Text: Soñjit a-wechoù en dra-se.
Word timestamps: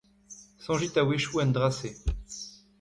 Soñjit 0.63 0.95
a-wechoù 1.01 1.37
en 1.43 1.49
dra-se. 1.55 1.89